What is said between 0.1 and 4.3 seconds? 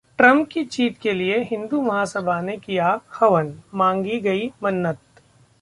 Trump की जीत के लिए हिंदू महासभा ने किया हवन, मांगी